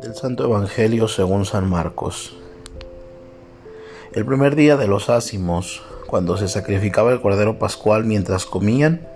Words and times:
Del 0.00 0.14
Santo 0.14 0.44
Evangelio 0.44 1.08
según 1.08 1.46
San 1.46 1.70
Marcos. 1.70 2.36
El 4.12 4.26
primer 4.26 4.56
día 4.56 4.76
de 4.76 4.86
los 4.86 5.08
ácimos, 5.08 5.82
cuando 6.06 6.36
se 6.36 6.48
sacrificaba 6.48 7.12
el 7.12 7.22
Cordero 7.22 7.58
Pascual 7.58 8.04
mientras 8.04 8.44
comían, 8.44 9.08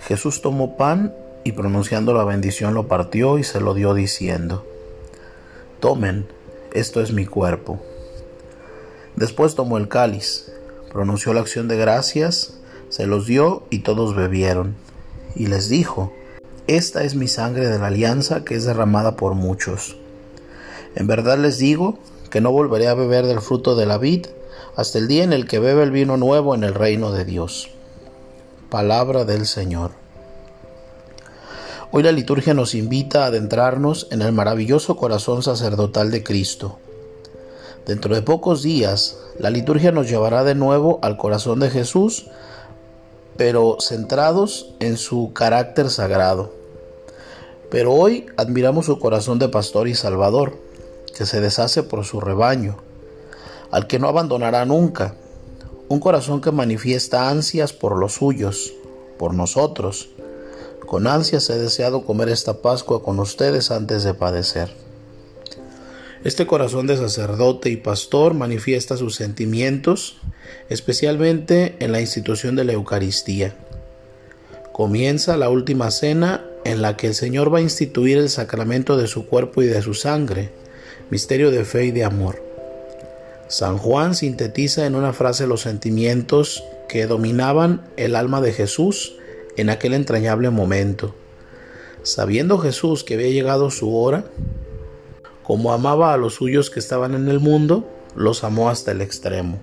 Jesús 0.00 0.42
tomó 0.42 0.76
pan 0.76 1.14
y 1.44 1.52
pronunciando 1.52 2.12
la 2.12 2.24
bendición 2.24 2.74
lo 2.74 2.88
partió 2.88 3.38
y 3.38 3.44
se 3.44 3.60
lo 3.60 3.72
dio 3.72 3.94
diciendo, 3.94 4.66
Tomen, 5.80 6.26
esto 6.74 7.00
es 7.00 7.12
mi 7.12 7.24
cuerpo. 7.24 7.80
Después 9.14 9.54
tomó 9.54 9.78
el 9.78 9.88
cáliz, 9.88 10.52
pronunció 10.92 11.32
la 11.32 11.40
acción 11.40 11.68
de 11.68 11.78
gracias, 11.78 12.58
se 12.90 13.06
los 13.06 13.26
dio 13.26 13.62
y 13.70 13.78
todos 13.78 14.14
bebieron. 14.14 14.85
Y 15.36 15.46
les 15.46 15.68
dijo, 15.68 16.12
Esta 16.66 17.04
es 17.04 17.14
mi 17.14 17.28
sangre 17.28 17.68
de 17.68 17.78
la 17.78 17.88
alianza 17.88 18.44
que 18.44 18.56
es 18.56 18.64
derramada 18.64 19.16
por 19.16 19.34
muchos. 19.34 19.96
En 20.94 21.06
verdad 21.06 21.38
les 21.38 21.58
digo 21.58 21.98
que 22.30 22.40
no 22.40 22.50
volveré 22.50 22.88
a 22.88 22.94
beber 22.94 23.26
del 23.26 23.40
fruto 23.40 23.76
de 23.76 23.86
la 23.86 23.98
vid 23.98 24.26
hasta 24.76 24.98
el 24.98 25.08
día 25.08 25.24
en 25.24 25.32
el 25.32 25.46
que 25.46 25.58
bebe 25.58 25.82
el 25.82 25.90
vino 25.90 26.16
nuevo 26.16 26.54
en 26.54 26.64
el 26.64 26.74
reino 26.74 27.12
de 27.12 27.24
Dios. 27.24 27.70
Palabra 28.70 29.24
del 29.24 29.46
Señor. 29.46 29.92
Hoy 31.92 32.02
la 32.02 32.12
liturgia 32.12 32.52
nos 32.52 32.74
invita 32.74 33.22
a 33.22 33.26
adentrarnos 33.26 34.08
en 34.10 34.22
el 34.22 34.32
maravilloso 34.32 34.96
corazón 34.96 35.42
sacerdotal 35.42 36.10
de 36.10 36.22
Cristo. 36.22 36.78
Dentro 37.86 38.14
de 38.14 38.22
pocos 38.22 38.62
días, 38.62 39.18
la 39.38 39.50
liturgia 39.50 39.92
nos 39.92 40.08
llevará 40.08 40.44
de 40.44 40.54
nuevo 40.56 40.98
al 41.02 41.16
corazón 41.16 41.60
de 41.60 41.70
Jesús, 41.70 42.26
pero 43.36 43.78
centrados 43.80 44.74
en 44.80 44.96
su 44.96 45.32
carácter 45.32 45.90
sagrado. 45.90 46.52
Pero 47.70 47.92
hoy 47.92 48.26
admiramos 48.36 48.86
su 48.86 48.98
corazón 48.98 49.38
de 49.38 49.48
pastor 49.48 49.88
y 49.88 49.94
salvador, 49.94 50.56
que 51.16 51.26
se 51.26 51.40
deshace 51.40 51.82
por 51.82 52.04
su 52.04 52.20
rebaño, 52.20 52.76
al 53.70 53.86
que 53.86 53.98
no 53.98 54.08
abandonará 54.08 54.64
nunca, 54.64 55.14
un 55.88 56.00
corazón 56.00 56.40
que 56.40 56.52
manifiesta 56.52 57.28
ansias 57.28 57.72
por 57.72 57.98
los 57.98 58.14
suyos, 58.14 58.72
por 59.18 59.34
nosotros, 59.34 60.10
con 60.86 61.06
ansias 61.06 61.50
he 61.50 61.58
deseado 61.58 62.04
comer 62.04 62.28
esta 62.28 62.62
Pascua 62.62 63.02
con 63.02 63.18
ustedes 63.18 63.70
antes 63.70 64.04
de 64.04 64.14
padecer. 64.14 64.85
Este 66.24 66.46
corazón 66.46 66.86
de 66.86 66.96
sacerdote 66.96 67.68
y 67.70 67.76
pastor 67.76 68.34
manifiesta 68.34 68.96
sus 68.96 69.14
sentimientos, 69.14 70.16
especialmente 70.68 71.76
en 71.78 71.92
la 71.92 72.00
institución 72.00 72.56
de 72.56 72.64
la 72.64 72.72
Eucaristía. 72.72 73.54
Comienza 74.72 75.36
la 75.36 75.48
última 75.48 75.90
cena 75.90 76.44
en 76.64 76.82
la 76.82 76.96
que 76.96 77.08
el 77.08 77.14
Señor 77.14 77.52
va 77.52 77.58
a 77.58 77.62
instituir 77.62 78.18
el 78.18 78.28
sacramento 78.28 78.96
de 78.96 79.06
su 79.06 79.26
cuerpo 79.26 79.62
y 79.62 79.66
de 79.66 79.82
su 79.82 79.94
sangre, 79.94 80.50
misterio 81.10 81.50
de 81.50 81.64
fe 81.64 81.86
y 81.86 81.90
de 81.92 82.04
amor. 82.04 82.42
San 83.48 83.78
Juan 83.78 84.14
sintetiza 84.14 84.86
en 84.86 84.96
una 84.96 85.12
frase 85.12 85.46
los 85.46 85.60
sentimientos 85.60 86.64
que 86.88 87.06
dominaban 87.06 87.82
el 87.96 88.16
alma 88.16 88.40
de 88.40 88.52
Jesús 88.52 89.16
en 89.56 89.70
aquel 89.70 89.94
entrañable 89.94 90.50
momento. 90.50 91.14
Sabiendo 92.02 92.58
Jesús 92.58 93.04
que 93.04 93.14
había 93.14 93.30
llegado 93.30 93.70
su 93.70 93.96
hora, 93.96 94.24
como 95.46 95.72
amaba 95.72 96.12
a 96.12 96.16
los 96.16 96.34
suyos 96.34 96.70
que 96.70 96.80
estaban 96.80 97.14
en 97.14 97.28
el 97.28 97.38
mundo, 97.38 97.84
los 98.16 98.42
amó 98.42 98.68
hasta 98.68 98.90
el 98.90 99.00
extremo. 99.00 99.58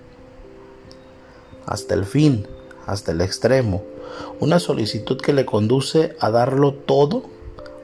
Hasta 1.66 1.92
el 1.92 2.06
fin, 2.06 2.46
hasta 2.86 3.12
el 3.12 3.20
extremo. 3.20 3.82
Una 4.40 4.60
solicitud 4.60 5.20
que 5.20 5.34
le 5.34 5.44
conduce 5.44 6.16
a 6.20 6.30
darlo 6.30 6.72
todo 6.72 7.24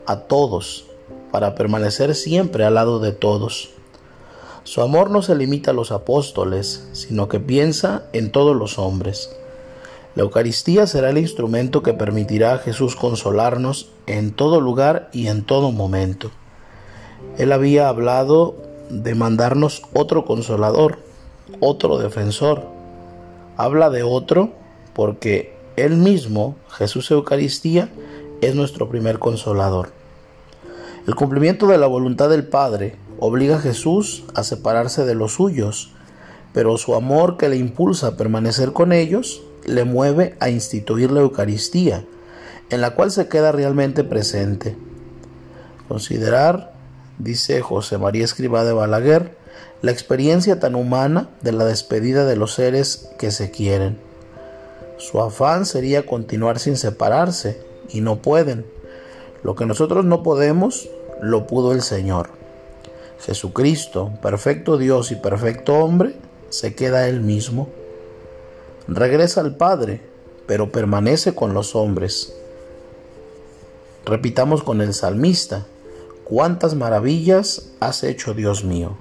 a 0.06 0.20
todos, 0.20 0.86
para 1.30 1.54
permanecer 1.54 2.14
siempre 2.14 2.64
al 2.64 2.74
lado 2.74 3.00
de 3.00 3.12
todos. 3.12 3.70
Su 4.64 4.80
amor 4.80 5.10
no 5.10 5.20
se 5.20 5.34
limita 5.34 5.72
a 5.72 5.74
los 5.74 5.92
apóstoles, 5.92 6.88
sino 6.92 7.28
que 7.28 7.38
piensa 7.38 8.04
en 8.12 8.32
todos 8.32 8.56
los 8.56 8.78
hombres. 8.78 9.30
La 10.14 10.22
Eucaristía 10.22 10.86
será 10.86 11.10
el 11.10 11.18
instrumento 11.18 11.82
que 11.82 11.92
permitirá 11.92 12.54
a 12.54 12.58
Jesús 12.58 12.96
consolarnos 12.96 13.90
en 14.06 14.32
todo 14.32 14.60
lugar 14.60 15.10
y 15.12 15.28
en 15.28 15.44
todo 15.44 15.70
momento. 15.70 16.30
Él 17.38 17.52
había 17.52 17.88
hablado 17.88 18.56
de 18.90 19.14
mandarnos 19.14 19.82
otro 19.94 20.24
consolador, 20.24 20.98
otro 21.60 21.98
defensor. 21.98 22.64
Habla 23.56 23.90
de 23.90 24.02
otro 24.02 24.52
porque 24.94 25.54
Él 25.76 25.96
mismo, 25.96 26.56
Jesús 26.70 27.10
Eucaristía, 27.10 27.88
es 28.40 28.54
nuestro 28.54 28.88
primer 28.88 29.18
consolador. 29.18 29.90
El 31.06 31.14
cumplimiento 31.14 31.66
de 31.66 31.78
la 31.78 31.86
voluntad 31.86 32.28
del 32.28 32.46
Padre 32.46 32.96
obliga 33.18 33.56
a 33.56 33.60
Jesús 33.60 34.24
a 34.34 34.42
separarse 34.42 35.04
de 35.04 35.14
los 35.14 35.34
suyos, 35.34 35.92
pero 36.52 36.76
su 36.78 36.94
amor 36.94 37.36
que 37.36 37.48
le 37.48 37.56
impulsa 37.56 38.08
a 38.08 38.16
permanecer 38.16 38.72
con 38.72 38.92
ellos 38.92 39.42
le 39.64 39.84
mueve 39.84 40.36
a 40.40 40.50
instituir 40.50 41.10
la 41.10 41.20
Eucaristía, 41.20 42.04
en 42.70 42.80
la 42.80 42.94
cual 42.94 43.10
se 43.10 43.28
queda 43.28 43.52
realmente 43.52 44.04
presente. 44.04 44.76
Considerar, 45.88 46.69
dice 47.22 47.60
José 47.62 47.98
María 47.98 48.24
Escribá 48.24 48.64
de 48.64 48.72
Balaguer, 48.72 49.36
la 49.82 49.90
experiencia 49.90 50.60
tan 50.60 50.74
humana 50.74 51.30
de 51.42 51.52
la 51.52 51.64
despedida 51.64 52.24
de 52.24 52.36
los 52.36 52.54
seres 52.54 53.10
que 53.18 53.30
se 53.30 53.50
quieren. 53.50 53.98
Su 54.98 55.20
afán 55.20 55.64
sería 55.64 56.04
continuar 56.04 56.58
sin 56.58 56.76
separarse, 56.76 57.62
y 57.88 58.02
no 58.02 58.22
pueden. 58.22 58.66
Lo 59.42 59.54
que 59.54 59.66
nosotros 59.66 60.04
no 60.04 60.22
podemos, 60.22 60.88
lo 61.22 61.46
pudo 61.46 61.72
el 61.72 61.82
Señor. 61.82 62.28
Jesucristo, 63.20 64.12
perfecto 64.22 64.78
Dios 64.78 65.10
y 65.12 65.16
perfecto 65.16 65.74
hombre, 65.74 66.14
se 66.50 66.74
queda 66.74 67.08
él 67.08 67.20
mismo 67.20 67.68
regresa 68.90 69.40
al 69.40 69.56
Padre, 69.56 70.00
pero 70.46 70.72
permanece 70.72 71.34
con 71.34 71.54
los 71.54 71.74
hombres. 71.76 72.34
Repitamos 74.04 74.62
con 74.62 74.80
el 74.80 74.94
salmista, 74.94 75.66
cuántas 76.30 76.76
maravillas 76.76 77.72
has 77.80 78.04
hecho, 78.04 78.34
Dios 78.34 78.62
mío. 78.64 78.96